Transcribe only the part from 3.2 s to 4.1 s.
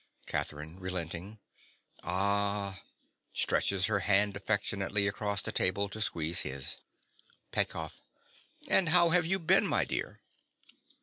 (Stretches her